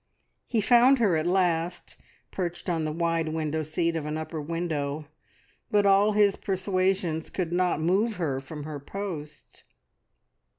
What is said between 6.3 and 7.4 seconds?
persuasions